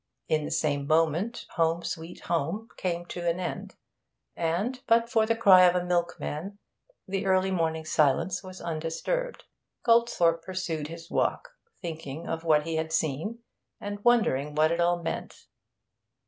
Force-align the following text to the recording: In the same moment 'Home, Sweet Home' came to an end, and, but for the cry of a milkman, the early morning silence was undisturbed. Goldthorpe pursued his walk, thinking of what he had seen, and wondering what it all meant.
In 0.27 0.45
the 0.45 0.49
same 0.49 0.87
moment 0.87 1.45
'Home, 1.57 1.83
Sweet 1.83 2.21
Home' 2.21 2.69
came 2.75 3.05
to 3.05 3.29
an 3.29 3.39
end, 3.39 3.75
and, 4.35 4.81
but 4.87 5.07
for 5.11 5.27
the 5.27 5.35
cry 5.35 5.61
of 5.65 5.75
a 5.75 5.83
milkman, 5.85 6.57
the 7.07 7.27
early 7.27 7.51
morning 7.51 7.85
silence 7.85 8.41
was 8.41 8.59
undisturbed. 8.61 9.43
Goldthorpe 9.85 10.41
pursued 10.43 10.87
his 10.87 11.11
walk, 11.11 11.51
thinking 11.83 12.27
of 12.27 12.43
what 12.43 12.65
he 12.65 12.77
had 12.77 12.91
seen, 12.91 13.43
and 13.79 14.03
wondering 14.03 14.55
what 14.55 14.71
it 14.71 14.79
all 14.81 15.03
meant. 15.03 15.45